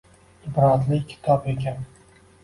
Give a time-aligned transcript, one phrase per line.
[0.47, 1.77] Ibratli kitob ekan.